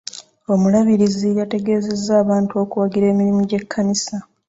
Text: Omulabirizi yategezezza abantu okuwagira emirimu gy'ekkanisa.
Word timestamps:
Omulabirizi 0.53 1.27
yategezezza 1.39 2.11
abantu 2.23 2.53
okuwagira 2.63 3.05
emirimu 3.13 3.41
gy'ekkanisa. 3.49 4.15